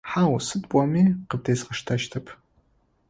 [0.09, 2.27] Хьау, сыд пӏоми къыбдезгъэштэщтэп.